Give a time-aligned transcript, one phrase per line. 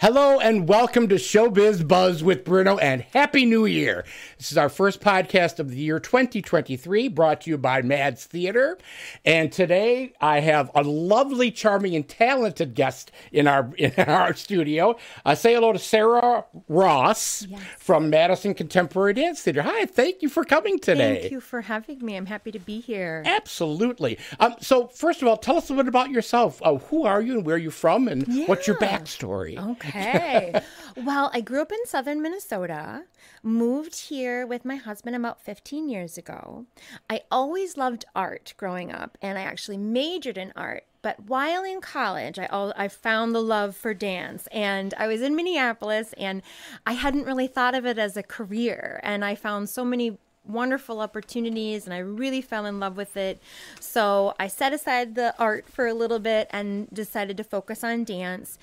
[0.00, 4.06] Hello and welcome to Showbiz Buzz with Bruno and Happy New Year.
[4.38, 8.78] This is our first podcast of the year 2023 brought to you by Mads Theater.
[9.26, 14.96] And today I have a lovely, charming, and talented guest in our in our studio.
[15.26, 17.60] Uh, say hello to Sara Rohs yes.
[17.76, 19.60] from Madison Contemporary Dance Theater.
[19.60, 21.20] Hi, thank you for coming today.
[21.20, 22.16] Thank you for having me.
[22.16, 23.22] I'm happy to be here.
[23.26, 24.16] Absolutely.
[24.38, 26.58] Um, so first of all, tell us a little bit about yourself.
[26.64, 28.46] Uh, who are you and where are you from and yeah.
[28.46, 29.58] what's your backstory?
[29.72, 29.89] Okay.
[29.90, 30.60] Okay.
[30.96, 33.04] well, I grew up in southern Minnesota,
[33.42, 36.66] moved here with my husband about 15 years ago.
[37.08, 40.84] I always loved art growing up, and I actually majored in art.
[41.02, 44.46] But while in college, I, I found the love for dance.
[44.52, 46.42] And I was in Minneapolis, and
[46.86, 49.00] I hadn't really thought of it as a career.
[49.02, 53.40] And I found so many wonderful opportunities and I really fell in love with it.
[53.78, 58.04] So I set aside the art for a little bit and decided to focus on
[58.04, 58.58] dance.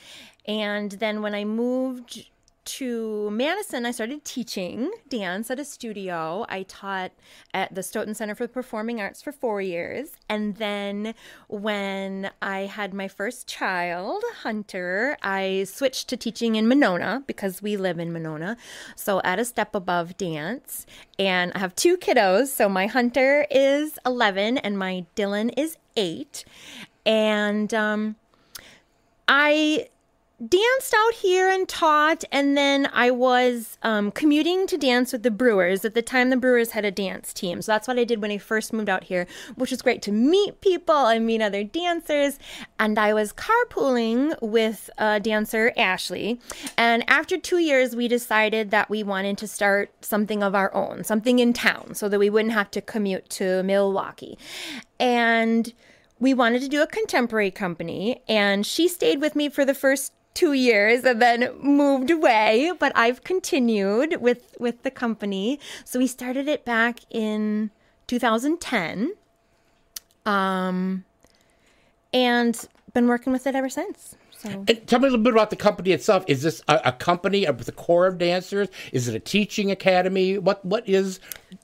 [0.47, 2.27] And then when I moved
[2.67, 6.45] to Madison, I started teaching dance at a studio.
[6.49, 7.13] I taught
[7.53, 10.09] at the Stoughton Center for Performing Arts for four years.
[10.27, 11.13] And then
[11.47, 17.77] when I had my first child, Hunter, I switched to teaching in Monona because we
[17.77, 18.57] live in Monona.
[18.97, 20.85] So at a step above dance.
[21.17, 22.47] And I have two kiddos.
[22.47, 26.43] So my Hunter is 11 and my Dylan is eight.
[27.05, 28.17] And um,
[29.29, 29.87] I
[30.39, 35.31] danced out here and taught and then i was um, commuting to dance with the
[35.31, 35.83] brewers.
[35.83, 38.29] At the time the brewers had a dance team so that's what i did when
[38.29, 42.37] i first moved out here which was great to meet people and meet other dancers.
[42.77, 46.39] And i was carpooling with a dancer ashley.
[46.77, 51.03] And after two years we decided that we wanted to start something of our own
[51.03, 54.37] something in town so that we wouldn't have to commute to milwaukee.
[54.99, 55.73] And
[56.19, 60.13] we wanted to do a contemporary company and she stayed with me for the first
[60.37, 66.05] two years and then moved away but i've continued with with the company so we
[66.05, 67.71] started it back in
[68.05, 69.13] 2010
[70.27, 71.03] um
[72.13, 74.49] and been working with it ever since so.
[74.67, 76.23] And tell me a little bit about the company itself.
[76.27, 78.67] Is this a, a company with the core of dancers?
[78.93, 80.37] Is it a teaching academy?
[80.37, 81.19] What what is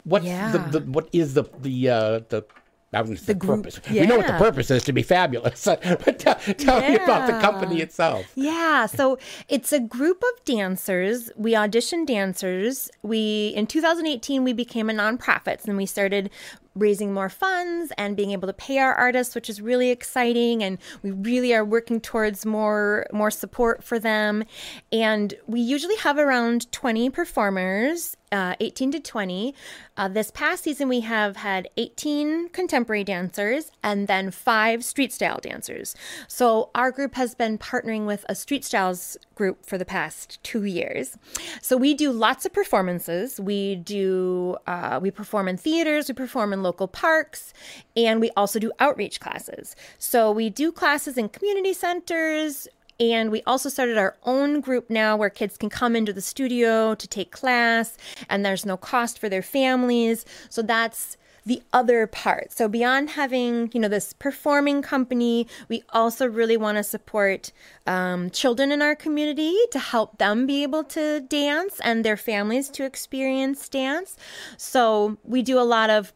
[0.05, 0.51] what yeah.
[0.51, 2.43] the, the what is the the uh, the
[2.93, 3.79] the, group, purpose.
[3.89, 4.01] Yeah.
[4.01, 6.89] We know what the purpose is to be fabulous, but tell, tell yeah.
[6.89, 8.25] me about the company itself.
[8.35, 9.17] Yeah, so
[9.49, 11.31] it's a group of dancers.
[11.35, 12.89] We audition dancers.
[13.01, 16.29] We in 2018 we became a nonprofit and we started
[16.75, 20.77] raising more funds and being able to pay our artists which is really exciting and
[21.01, 24.43] we really are working towards more more support for them
[24.91, 29.53] and we usually have around 20 performers uh, 18 to 20.
[29.95, 35.39] Uh, this past season, we have had 18 contemporary dancers and then five street style
[35.39, 35.95] dancers.
[36.27, 40.63] So our group has been partnering with a street styles group for the past two
[40.63, 41.15] years.
[41.61, 43.39] So we do lots of performances.
[43.39, 47.53] We do uh, we perform in theaters, we perform in local parks,
[47.95, 49.75] and we also do outreach classes.
[49.99, 52.67] So we do classes in community centers.
[52.99, 56.93] And we also started our own group now where kids can come into the studio
[56.93, 57.97] to take class
[58.29, 60.25] and there's no cost for their families.
[60.47, 62.51] So that's the other part.
[62.51, 67.51] So beyond having, you know, this performing company, we also really want to support
[67.85, 72.69] um, children in our community to help them be able to dance and their families
[72.69, 74.15] to experience dance.
[74.57, 76.13] So we do a lot of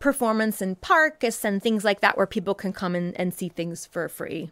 [0.00, 3.86] performance in parks and things like that where people can come in and see things
[3.86, 4.50] for free.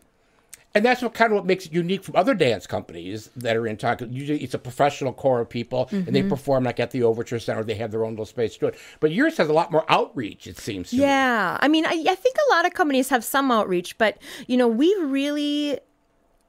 [0.74, 3.66] And that's what kind of what makes it unique from other dance companies that are
[3.66, 3.96] in town.
[4.10, 6.06] Usually, it's a professional core of people, mm-hmm.
[6.06, 6.28] and they mm-hmm.
[6.28, 7.64] perform like at the Overture Center.
[7.64, 8.78] They have their own little space to do it.
[9.00, 10.46] But yours has a lot more outreach.
[10.46, 10.92] It seems.
[10.92, 11.58] yeah, me.
[11.62, 14.68] I mean, I, I think a lot of companies have some outreach, but you know,
[14.68, 15.80] we really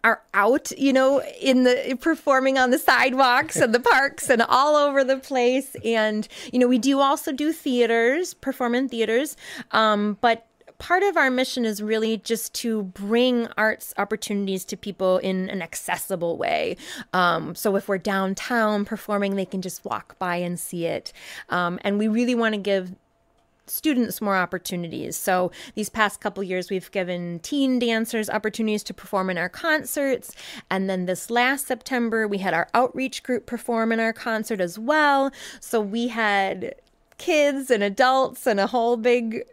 [0.03, 4.75] are out, you know, in the performing on the sidewalks and the parks and all
[4.75, 5.75] over the place.
[5.83, 9.35] And you know, we do also do theaters, perform in theaters,
[9.71, 10.45] um, but
[10.79, 15.61] part of our mission is really just to bring arts opportunities to people in an
[15.61, 16.77] accessible way.
[17.13, 21.11] Um, so if we're downtown performing, they can just walk by and see it.
[21.49, 22.95] Um, and we really want to give
[23.69, 25.16] students more opportunities.
[25.16, 30.35] So these past couple years we've given teen dancers opportunities to perform in our concerts
[30.69, 34.77] and then this last September we had our outreach group perform in our concert as
[34.77, 35.31] well.
[35.59, 36.75] So we had
[37.17, 39.43] kids and adults and a whole big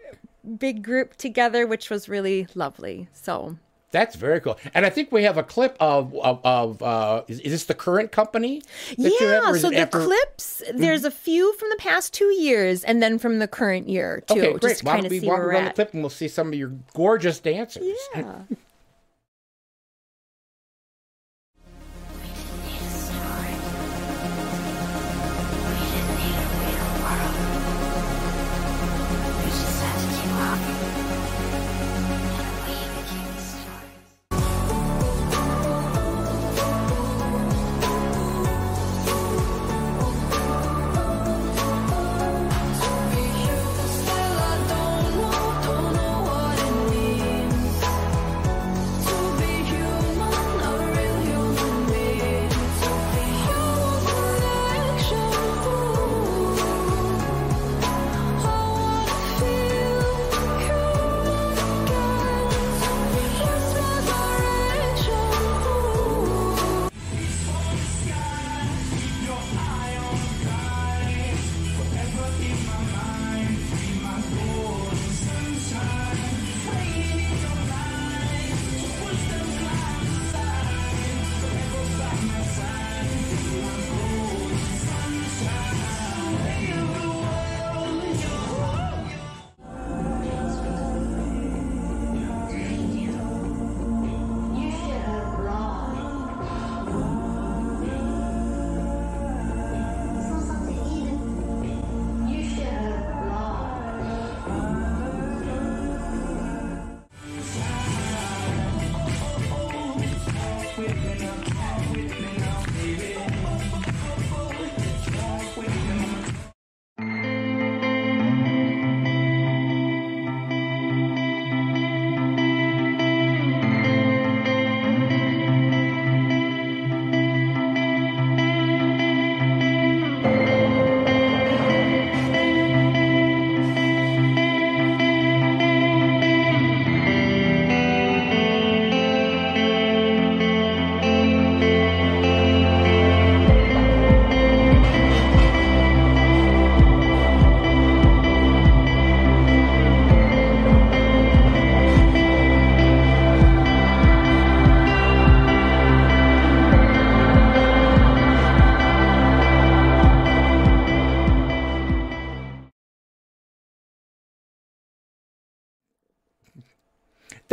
[0.58, 3.08] big group together, which was really lovely.
[3.12, 3.56] So
[3.91, 4.59] that's very cool.
[4.75, 7.75] And I think we have a clip of of, of uh, is, is, this the
[7.75, 8.62] current company?
[8.97, 9.53] Yeah.
[9.53, 10.05] So the after...
[10.05, 10.79] clips, mm-hmm.
[10.79, 14.35] there's a few from the past two years, and then from the current year too.
[14.35, 14.73] Okay, great.
[14.73, 16.73] Just Why don't we, see why run the clip and we'll see some of your
[16.94, 17.97] gorgeous dancers.
[18.15, 18.43] Yeah.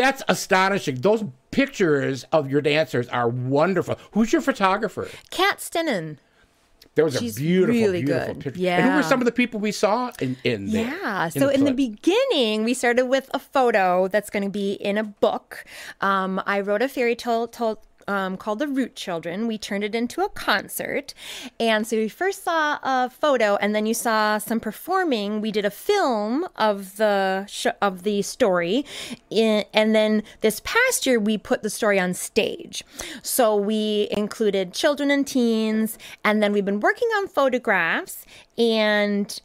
[0.03, 0.95] That's astonishing.
[0.95, 3.97] Those pictures of your dancers are wonderful.
[4.11, 5.07] Who's your photographer?
[5.29, 6.17] Kat Stinnen.
[6.95, 8.43] Those She's a beautiful, really beautiful good.
[8.43, 8.65] pictures.
[8.65, 10.87] And who were some of the people we saw in, in there?
[10.87, 11.29] Yeah.
[11.29, 15.05] So in the, beginning, we started with a photo that's going to be in a
[15.05, 15.63] book.
[16.01, 17.77] Um, I wrote a fairy tale told,
[18.07, 19.47] um, called The Root Children.
[19.47, 21.13] We turned it into a concert.
[21.59, 25.41] And so you first saw a photo, and then you saw some performing.
[25.41, 28.85] We did a film of the sh- of the story,
[29.29, 32.83] in, and then this past year we put the story on stage.
[33.21, 38.25] So we included children and teens, and then we've been working on photographs
[38.57, 39.41] and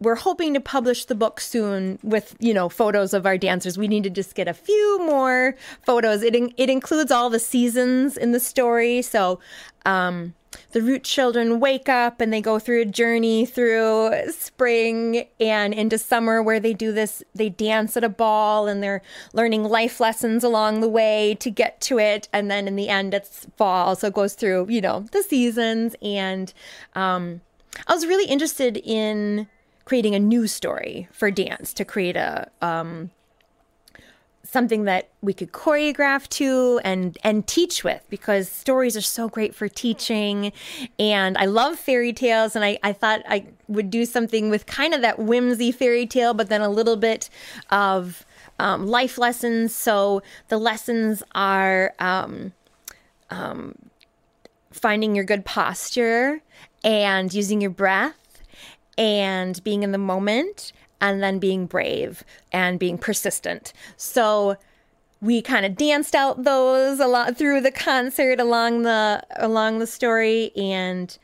[0.00, 3.76] we're hoping to publish the book soon with you know photos of our dancers.
[3.76, 6.22] We need to just get a few more photos.
[6.22, 9.02] It, in, it includes all the seasons in the story.
[9.02, 9.40] So
[9.84, 10.34] um,
[10.72, 15.98] the root children wake up and they go through a journey through spring and into
[15.98, 19.02] summer where they do this they dance at a ball and they're
[19.32, 22.28] learning life lessons along the way to get to it.
[22.32, 23.96] And then in the end it's fall.
[23.96, 25.96] So it goes through you know the seasons.
[26.02, 26.52] And
[26.94, 27.40] um,
[27.86, 29.48] i was really interested in
[29.88, 33.10] creating a new story for dance to create a um,
[34.44, 39.54] something that we could choreograph to and and teach with because stories are so great
[39.54, 40.52] for teaching.
[40.98, 44.92] And i love fairy tales and i, I thought i would do something with kind
[44.92, 47.30] of that whimsy fairy tale but then a little bit
[47.70, 48.26] of
[48.58, 49.74] um, life lessons.
[49.74, 52.52] So the lessons are um,
[54.70, 56.42] finding your good posture
[56.84, 58.27] and using your breath
[58.98, 63.72] and being in the moment and then being brave and being persistent.
[63.96, 64.56] So
[65.20, 69.86] we kind of danced out those a lot through the concert along the along the
[69.86, 71.16] story and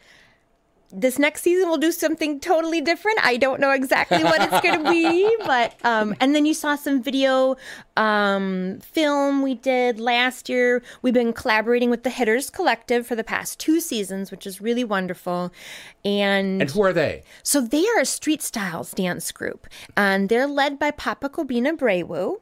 [0.97, 3.19] this next season we'll do something totally different.
[3.23, 6.77] I don't know exactly what it's going to be, but um, and then you saw
[6.77, 7.57] some video
[7.97, 10.83] um, film we did last year.
[11.03, 14.85] We've been collaborating with the Hitters Collective for the past two seasons, which is really
[14.85, 15.53] wonderful.
[16.05, 17.23] And, And who are they?
[17.43, 22.37] so they are a street styles dance group, and they're led by Papa Kobina Brewu,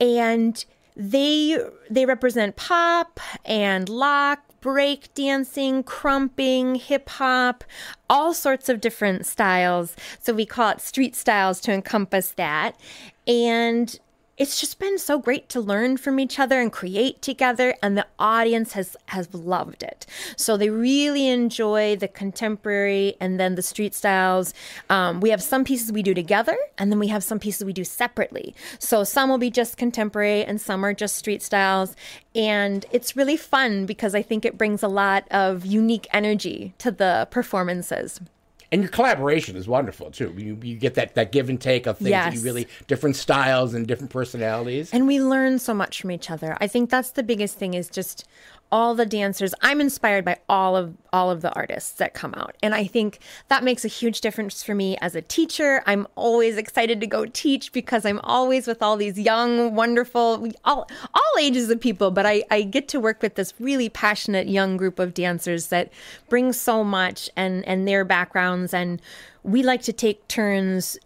[0.00, 0.64] and
[0.94, 1.56] they
[1.88, 7.64] they represent pop and lock, break dancing, crumping, hip hop,
[8.08, 9.94] all sorts of different styles.
[10.20, 12.78] So we call it street styles to encompass that,
[13.26, 13.98] and
[14.38, 18.06] it's just been so great to learn from each other and create together and the
[18.18, 20.06] audience has has loved it.
[20.36, 24.54] So they really enjoy the contemporary and then the street styles.
[24.88, 27.72] Um, we have some pieces we do together and then we have some pieces we
[27.72, 28.54] do separately.
[28.78, 31.96] So some will be just contemporary and some are just street styles.
[32.34, 36.90] And it's really fun because i think it brings a lot of unique energy to
[36.90, 38.20] the performances
[38.70, 40.34] And your collaboration is wonderful too.
[40.36, 42.44] You, you get that, that give and take of things that you Yes.
[42.44, 44.92] really different styles and different personalities.
[44.92, 46.56] and we learn so much from each other.
[46.60, 48.26] I think that's the biggest thing is just
[48.70, 49.54] all the dancers.
[49.62, 52.54] I'm inspired by all of all of the artists that come out.
[52.62, 55.82] And I think that makes a huge difference for me as a teacher.
[55.86, 60.88] I'm always excited to go teach because I'm always with all these young, wonderful all
[61.14, 64.76] all ages of people, but I I get to work with this really passionate young
[64.76, 65.90] group of dancers that
[66.28, 69.00] bring so much and and their backgrounds and
[69.42, 70.98] we like to take turns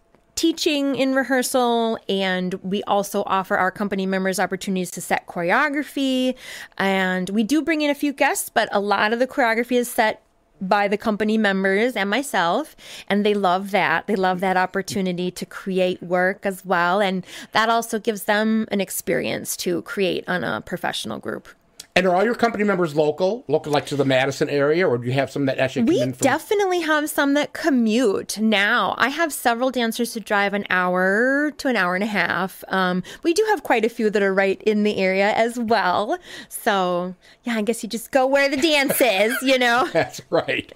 [0.43, 6.35] teaching in rehearsal and we also offer our company members opportunities to set choreography.
[6.77, 9.89] And we do bring in a few guests but a lot of the choreography is
[9.89, 10.21] set
[10.59, 12.75] by the company members and myself
[13.07, 14.07] and they love that.
[14.07, 18.81] They love that opportunity to create work as well and that also gives them an
[18.81, 21.47] experience to create on a professional group
[21.95, 25.05] And are all your company members local, local like to the Madison area, or do
[25.05, 26.23] you have some that actually We in from?
[26.25, 28.95] definitely have some that commute now.
[28.97, 32.63] I have several dancers who drive an hour to an hour and a half.
[32.69, 36.17] Um, we do have quite a few that are right in the area as well.
[36.49, 39.87] So, yeah, I guess you just go where the dance is, you know?
[39.93, 40.73] That's right.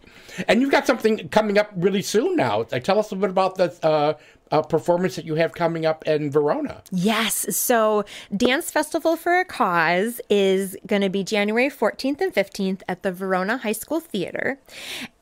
[0.48, 2.62] And you've got something coming up really soon now.
[2.62, 4.14] Tell us a bit about the uh,
[4.52, 6.84] uh, performance that you have coming up in Verona.
[6.92, 7.56] Yes.
[7.56, 13.04] So, Dance Festival for a Cause is going to be January 14th and 15th at
[13.04, 14.60] the Verona High School Theater.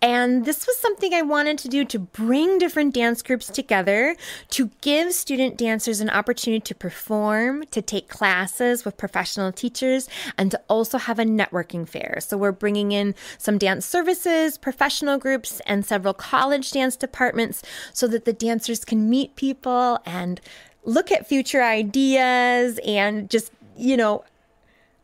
[0.01, 4.15] And this was something I wanted to do to bring different dance groups together,
[4.51, 10.51] to give student dancers an opportunity to perform, to take classes with professional teachers, and
[10.51, 12.19] to also have a networking fair.
[12.19, 17.63] So, we're bringing in some dance services, professional groups, and several college dance departments
[17.93, 20.39] so that the dancers can meet people and
[20.83, 24.23] look at future ideas and just, you know,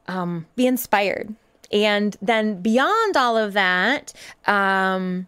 [0.07, 1.33] um, be inspired.
[1.71, 4.13] And then beyond all of that,
[4.45, 5.27] um,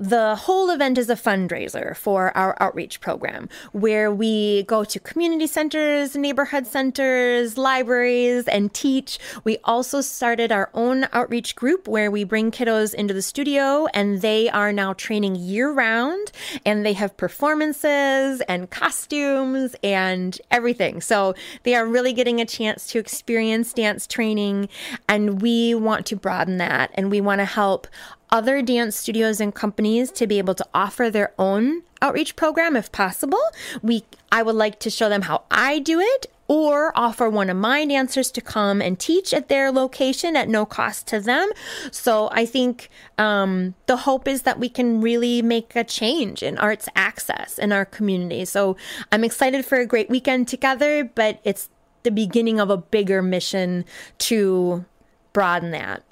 [0.00, 5.46] the whole event is a fundraiser for our outreach program where we go to community
[5.46, 9.18] centers, neighborhood centers, libraries, and teach.
[9.44, 14.22] We also started our own outreach group where we bring kiddos into the studio and
[14.22, 16.32] they are now training year round
[16.64, 21.02] and they have performances and costumes and everything.
[21.02, 24.70] So they are really getting a chance to experience dance training
[25.10, 27.86] and we want to broaden that and we want to help
[28.32, 32.90] other dance studios and companies to be able to offer their own outreach program if
[32.92, 33.42] possible.
[33.82, 37.56] We I would like to show them how I do it or offer one of
[37.56, 41.48] my dancers to come and teach at their location at no cost to them.
[41.92, 46.58] So I think um, the hope is that we can really make a change in
[46.58, 48.44] arts access in our community.
[48.46, 48.76] So
[49.12, 51.68] I'm excited for a great weekend together, but it's
[52.02, 53.84] the beginning of a bigger mission
[54.18, 54.84] to
[55.32, 56.02] broaden that.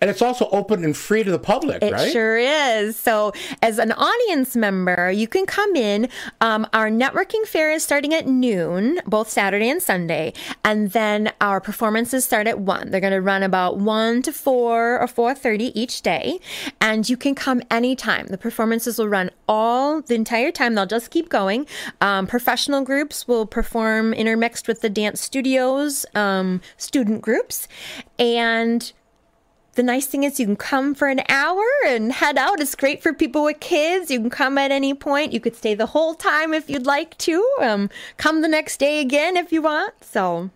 [0.00, 1.90] And it's also open and free to the public, right?
[1.90, 2.12] it right?
[2.12, 2.96] sure is.
[2.96, 6.08] So, as an audience member, you can come in.
[6.40, 10.32] Um, our networking fair is starting at noon, both Saturday and Sunday,
[10.64, 12.90] and then our performances start at one.
[12.90, 16.38] They're going to run about one to four or four thirty each day,
[16.80, 18.26] and you can come anytime.
[18.26, 20.74] The performances will run all the entire time.
[20.74, 21.66] They'll just keep going.
[22.00, 27.66] Um, professional groups will perform intermixed with the dance studios, um, student groups,
[28.18, 28.92] and
[29.78, 32.58] the nice thing is you can come for an hour and head out.
[32.58, 34.10] It's great for people with kids.
[34.10, 35.32] You can come at any point.
[35.32, 37.48] You could stay the whole time if you'd like to.
[37.60, 39.94] Um, come the next day again if you want.
[40.02, 40.50] So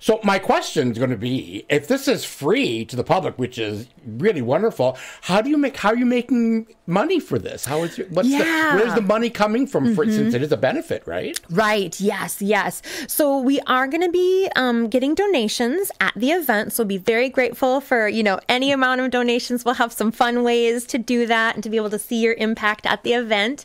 [0.00, 3.58] So my question is going to be: If this is free to the public, which
[3.58, 5.76] is really wonderful, how do you make?
[5.76, 7.64] How are you making money for this?
[7.64, 8.40] How is your, what's Yeah.
[8.44, 8.76] Mm-hmm.
[8.78, 9.94] the where's the money coming from?
[9.94, 11.38] For, since it is a benefit, right?
[11.50, 11.98] Right.
[12.00, 12.40] Yes.
[12.42, 12.82] Yes.
[13.08, 16.72] So we are going to be um, getting donations at the event.
[16.72, 19.64] So be very grateful for you know any amount of donations.
[19.64, 22.34] We'll have some fun ways to do that and to be able to see your
[22.34, 23.64] impact at the event.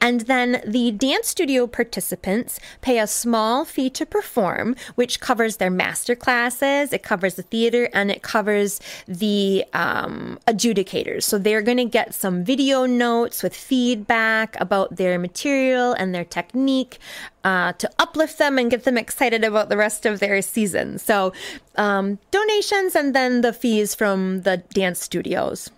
[0.00, 5.70] And then the dance studio participants pay a small fee to perform, which covers their
[5.70, 6.92] master classes.
[6.92, 11.24] It covers the theater and it covers the um, adjudicators.
[11.24, 16.24] So they're going to get some video notes with feedback about their material and their
[16.24, 16.98] technique
[17.44, 20.98] uh, to uplift them and get them excited about the rest of their season.
[20.98, 21.34] So
[21.76, 25.68] um, donations and then the fees from the dance studios.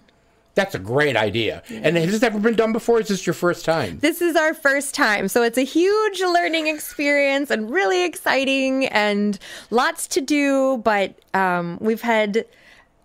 [0.55, 1.65] That's a great idea.
[1.69, 3.01] And has this ever been done before?
[3.01, 3.99] Is this your first time?
[3.99, 9.37] This is our first time, so it's a huge learning experience and really exciting and
[9.71, 10.79] lots to do.
[10.79, 12.45] But um, we've had.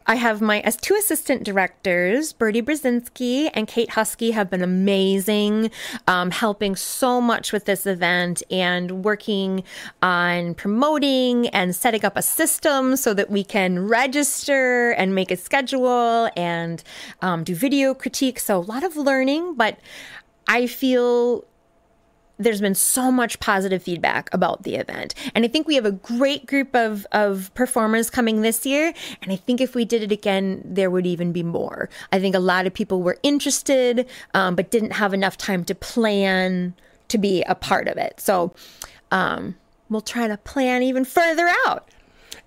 [0.05, 5.71] I have my as two assistant directors, Bertie Brzezinski and Kate Husky, have been amazing,
[6.07, 9.63] um, helping so much with this event and working
[10.01, 15.37] on promoting and setting up a system so that we can register and make a
[15.37, 16.83] schedule and
[17.21, 18.39] um, do video critique.
[18.39, 19.77] So a lot of learning, but
[20.47, 21.45] I feel
[22.43, 25.15] there's been so much positive feedback about the event.
[25.33, 28.93] And I think we have a great group of, of performers coming this year.
[29.21, 31.89] And I think if we did it again, there would even be more.
[32.11, 35.75] I think a lot of people were interested, um, but didn't have enough time to
[35.75, 36.73] plan
[37.09, 38.19] to be a part of it.
[38.19, 38.53] So
[39.11, 39.55] um,
[39.89, 41.87] we'll try to plan even further out.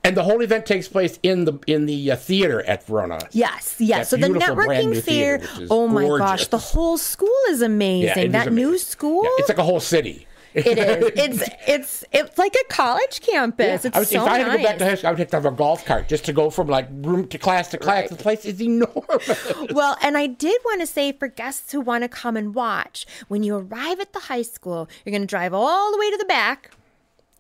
[0.06, 3.18] And the whole event takes place in the in the uh, theater at Verona.
[3.32, 4.10] Yes, yes.
[4.10, 6.26] That so the networking fair, theater, oh my gorgeous.
[6.26, 8.26] gosh, the whole school is amazing.
[8.26, 8.86] is that new amazing.
[8.86, 9.24] school.
[9.24, 10.26] Yeah, it's like a whole city.
[10.54, 11.12] It is.
[11.16, 13.84] It's it's it's like a college campus.
[13.84, 15.18] It's I was, so if I had to go back to high school, I would
[15.18, 17.78] have to have a golf cart just to go from like room to class to
[17.78, 18.02] class.
[18.02, 18.10] Right.
[18.10, 19.52] The place is enormous.
[19.72, 23.06] well, and I did want to say for guests who want to come and watch,
[23.28, 26.16] when you arrive at the high school, you're going to drive all the way to
[26.16, 26.70] the back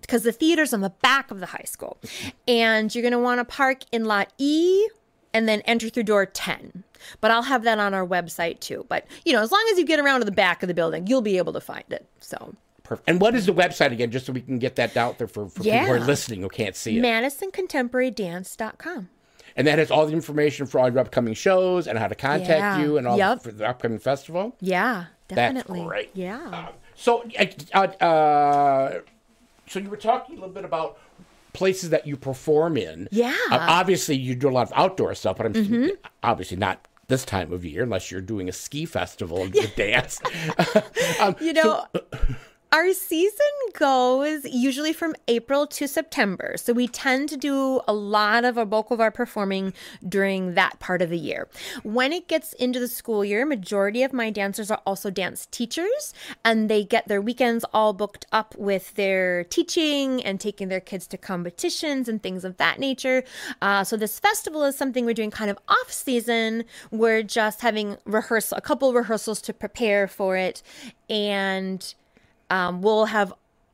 [0.00, 1.98] because the theater's on the back of the high school.
[2.46, 4.88] And you're going to want to park in lot E
[5.34, 6.84] and then enter through door 10.
[7.20, 8.86] But I'll have that on our website too.
[8.88, 11.06] But, you know, as long as you get around to the back of the building,
[11.06, 12.06] you'll be able to find it.
[12.20, 13.08] So, Perfect.
[13.10, 15.48] And what is the website again, just so we can get that out there for,
[15.48, 17.02] for people who are listening who can't see it?
[17.02, 19.08] MadisonContemporaryDance.com.
[19.56, 22.50] And that has all the information for all your upcoming shows and how to contact
[22.50, 22.78] Yeah.
[22.80, 23.42] you and all Yep.
[23.42, 24.54] for the upcoming festival.
[24.60, 25.82] Yeah, That's definitely.
[25.84, 26.10] great.
[26.14, 26.68] Yeah.
[26.94, 27.24] So,
[27.74, 29.00] uh, uh,
[29.68, 30.98] so you were talking a little bit about
[31.52, 33.08] places that you perform in.
[33.10, 33.32] Yeah.
[33.32, 33.52] Mm-hmm.
[33.54, 35.90] Uh, obviously, you do a lot of outdoor stuff, but I'm
[36.22, 40.20] obviously not this time of year unless you're doing a ski festival with dance.
[41.20, 41.86] Um, You know,
[42.76, 46.56] Our season goes usually from April to September.
[46.58, 49.72] So we tend to do a lot of a bulk of our performing
[50.06, 51.48] during that part of the year.
[51.84, 56.12] When it gets into the school year, majority of my dancers are also dance teachers
[56.44, 61.06] and they get their weekends all booked up with their teaching and taking their kids
[61.06, 63.24] to competitions and things of that nature.
[63.62, 66.62] Uh, so this festival is something we're doing kind of off season.
[66.90, 70.62] We're just having rehearsal, a couple rehearsals to prepare for it
[71.08, 71.94] and
[72.50, 73.32] um, we'll have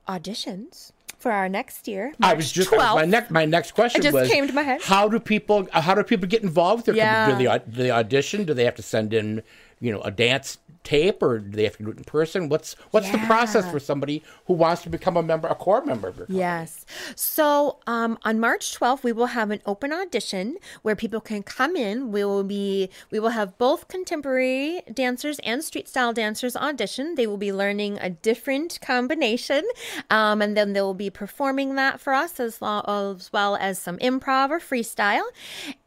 [0.09, 2.13] auditions for our next year.
[2.21, 2.95] I was just 12th.
[2.97, 4.83] my next my next question It just was came to my head.
[4.83, 6.79] how do people uh, how do people get involved?
[6.87, 7.31] with their Yeah.
[7.31, 8.45] do they do they audition?
[8.45, 9.43] Do they have to send in
[9.81, 12.49] you know a dance tape or do they have to do it in person?
[12.49, 16.09] What's what's the process for somebody who wants to become a member a core member
[16.09, 16.41] of your company?
[16.41, 16.85] Yes.
[17.15, 21.77] So um, on March 12th, we will have an open audition where people can come
[21.77, 22.13] in.
[22.13, 27.15] We will be we will have both contemporary dancers and street style dancers audition.
[27.15, 29.65] They will be learning a different combination,
[30.11, 33.79] um, and then they will be performing that for us as, lo- as well as
[33.79, 35.25] some improv or freestyle.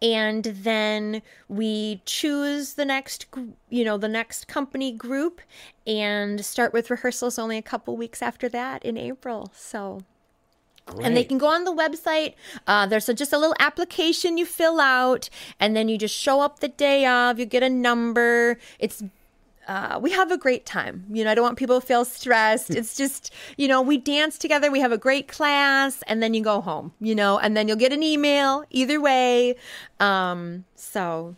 [0.01, 3.25] And then we choose the next,
[3.69, 5.41] you know, the next company group
[5.85, 9.51] and start with rehearsals only a couple weeks after that in April.
[9.55, 10.01] So
[11.01, 12.35] and they can go on the website.
[12.67, 16.41] Uh, there's a, just a little application you fill out, and then you just show
[16.41, 17.39] up the day of.
[17.39, 18.59] You get a number.
[18.79, 19.03] It's
[19.67, 21.05] uh, we have a great time.
[21.11, 22.69] You know, I don't want people to feel stressed.
[22.69, 24.71] It's just, you know, we dance together.
[24.71, 26.93] We have a great class, and then you go home.
[26.99, 29.55] You know, and then you'll get an email either way.
[29.99, 31.35] Um, so.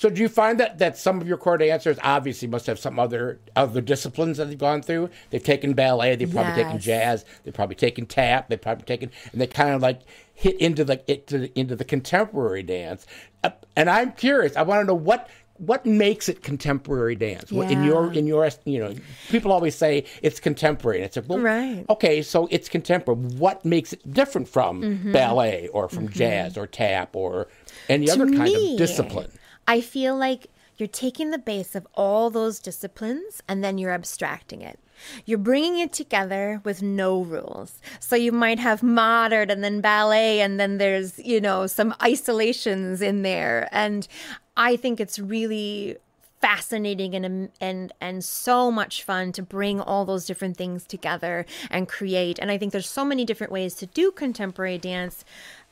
[0.00, 2.98] So do you find that, that some of your core dancers obviously must have some
[2.98, 5.10] other other disciplines that they've gone through?
[5.28, 9.38] They've taken ballet, they've probably taken jazz, they've probably taken tap, they've probably taken, and
[9.38, 10.00] they kind of like
[10.32, 13.04] hit into the into the, into the contemporary dance.
[13.44, 14.56] Uh, and I'm curious.
[14.56, 18.48] I want to know what what makes it contemporary dance What- in your in your
[18.64, 18.94] you know
[19.28, 21.84] people always say it's contemporary and it's like well Right.
[21.90, 25.12] okay so it's contemporary what makes it different from Mm-hmm.
[25.12, 27.48] ballet or from jazz or tap or
[27.90, 29.30] any other kind me, of discipline
[29.70, 34.62] I feel like you're taking the base of all those disciplines and then you're abstracting
[34.62, 34.80] it.
[35.24, 37.80] You're bringing it together with no rules.
[38.00, 43.00] So you might have modern and then ballet, and then there's, you know, some isolations
[43.00, 43.68] in there.
[43.70, 44.08] And
[44.56, 45.98] I think it's really
[46.40, 51.86] fascinating and and and so much fun to bring all those different things together and
[51.86, 55.22] create and i think there's so many different ways to do contemporary dance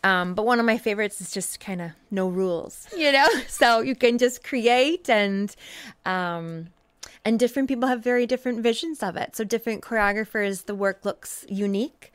[0.05, 2.87] um, but one of my favorites is just kind of no rules.
[2.97, 3.29] You know?
[3.49, 5.55] So you can just create and
[6.05, 6.69] um,
[7.25, 9.37] and different people have very different visions of it.
[9.37, 12.13] So different choreographers the work looks unique.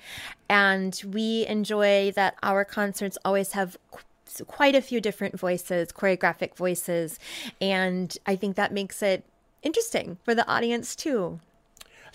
[0.50, 6.56] And we enjoy that our concerts always have qu- quite a few different voices choreographic
[6.56, 7.19] voices.
[7.62, 9.24] And i think that makes it
[9.62, 11.39] interesting for the audience too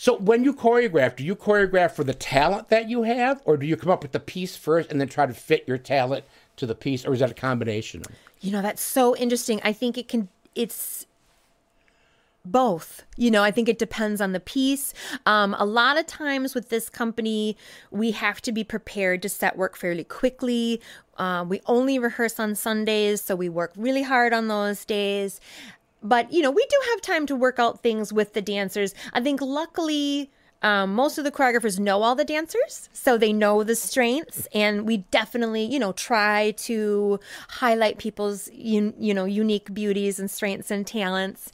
[0.00, 3.66] So when you choreograph, do you choreograph for the talent that you have, or do
[3.66, 6.24] you come up with the piece first and then try to fit your talent
[6.56, 8.04] to the piece, or is that a combination?
[8.40, 9.60] You know, that's so interesting.
[9.64, 11.04] I think it can, it's
[12.44, 13.02] both.
[13.16, 14.94] You know, I think it depends on the piece.
[15.26, 17.56] Um, a lot of times with this company,
[17.90, 20.80] we have to be prepared to set work fairly quickly.
[21.16, 25.40] Uh, we only rehearse on Sundays, so we work really hard on those days.
[26.02, 28.94] But, you know, we do have time to work out things with the dancers.
[29.12, 30.30] I think luckily,
[30.62, 34.86] um, most of the choreographers know all the dancers, so they know the strengths, and
[34.86, 40.70] we definitely, you know, try to highlight people's, un- you know, unique beauties and strengths
[40.70, 41.52] and talents.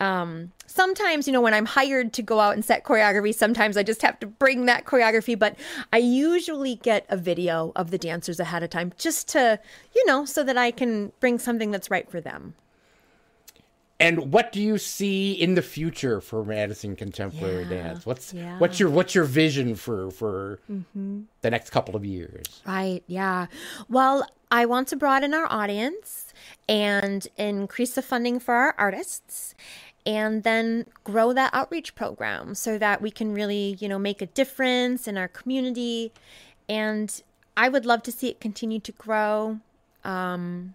[0.00, 3.82] Um, sometimes, you know, when I'm hired to go out and set choreography, sometimes I
[3.82, 5.56] just have to bring that choreography, but
[5.92, 9.58] I usually get a video of the dancers ahead of time just to,
[9.94, 12.54] you know, so that I can bring something that's right for them.
[14.00, 18.04] And what do you see in the future for Madison Contemporary Yeah, Dance?
[18.04, 18.42] What's yeah.
[18.42, 18.58] Mm-hmm.
[18.58, 22.60] what's your what's your vision for for the next couple of years?
[22.66, 23.02] Right.
[23.06, 23.46] Yeah.
[23.88, 26.32] Well, I want to broaden our audience
[26.68, 29.54] and increase the funding for our artists
[30.06, 34.26] and then grow that outreach program so that we can really, you know, make a
[34.26, 36.12] difference in our community.
[36.68, 37.22] And
[37.56, 39.60] I would love to see it continue to grow.
[40.02, 40.74] Um,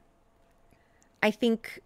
[1.21, 1.81] I think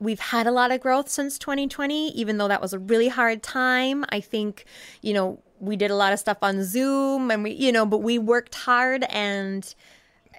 [0.00, 3.42] we've had a lot of growth since 2020 even though that was a really hard
[3.42, 4.04] time.
[4.10, 4.64] I think
[5.02, 7.98] you know we did a lot of stuff on zoom and we you know but
[7.98, 9.74] we worked hard and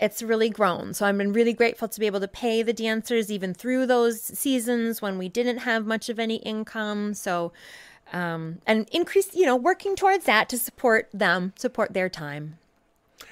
[0.01, 0.93] it's really grown.
[0.93, 4.21] So i've been really grateful to be able to pay the dancers even through those
[4.21, 7.13] seasons when we didn't have much of any income.
[7.13, 7.51] So
[8.13, 12.57] um and increase you know working towards that to support them support their time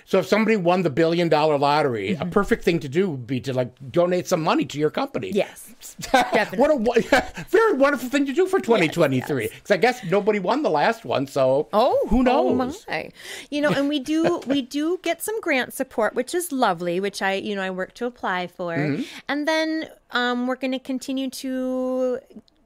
[0.05, 3.41] So if somebody won the billion dollar lottery, a perfect thing to do would be
[3.41, 5.31] to like donate some money to your company.
[5.31, 5.73] Yes.
[6.55, 9.47] what a very wonderful thing to do for 2023.
[9.47, 12.85] Because I guess nobody won the last one, so Oh, who oh knows?
[12.87, 13.11] my.
[13.51, 17.21] You know, and we do we do get some grant support, which is lovely, which
[17.21, 19.03] I you know I work to apply for, Mm-hmm.
[19.27, 22.19] and then um, we're going to continue to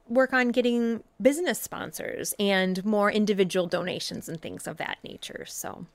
[0.08, 5.44] work on getting business sponsors and more individual donations and things of that nature.
[5.46, 5.86] So.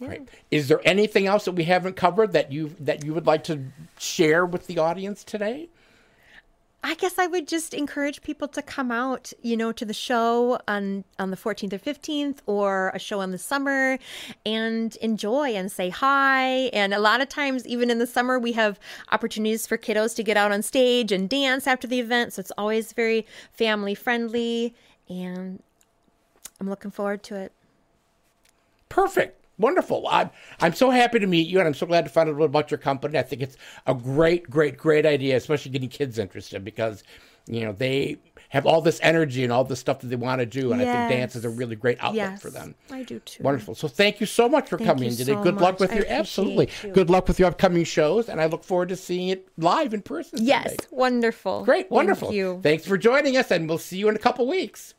[0.00, 0.28] Right.
[0.50, 3.64] Is there anything else that we haven't covered that you that you would like to
[3.98, 5.68] share with the audience today?
[6.88, 10.60] I guess I would just encourage people to come out, you know, to the show
[10.68, 13.98] on on the 14th or 15th or a show in the summer
[14.44, 16.70] and enjoy and say hi.
[16.72, 18.78] And a lot of times even in the summer we have
[19.10, 22.52] opportunities for kiddos to get out on stage and dance after the event, so it's
[22.56, 24.74] always very family friendly
[25.08, 25.62] and
[26.60, 27.52] I'm looking forward to it.
[28.88, 29.45] Perfect.
[29.58, 30.06] Wonderful.
[30.10, 32.34] I'm, I'm so happy to meet you, and I'm so glad to find out a
[32.34, 33.18] little about your company.
[33.18, 37.02] I think it's a great, great, great idea, especially getting kids interested because,
[37.46, 38.18] you know, they
[38.50, 40.84] have all this energy and all this stuff that they want to do, and I
[40.84, 42.42] think dance is a really great outlet Yes.
[42.42, 42.76] for them.
[42.92, 43.42] I do too.
[43.42, 43.74] Wonderful.
[43.74, 45.32] So thank you so much for Thank coming today.
[45.32, 45.80] so Good luck much.
[45.80, 46.68] with I your absolutely.
[46.84, 46.90] you.
[46.92, 50.02] Good luck with your upcoming shows, and I look forward to seeing it live in
[50.02, 50.38] person.
[50.42, 50.86] Yes, someday.
[50.92, 51.64] wonderful.
[51.64, 52.28] Great, wonderful.
[52.28, 52.60] Thank you.
[52.62, 54.94] Thanks for joining us, and we'll see you in a couple weeks.